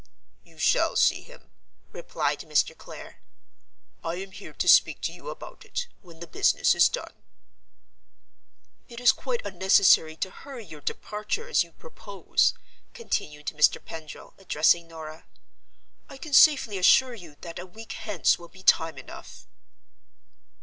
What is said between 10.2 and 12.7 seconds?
hurry your departure, as you propose,"